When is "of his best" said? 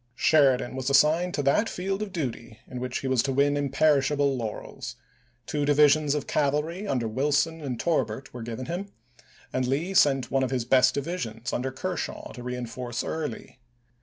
10.41-10.95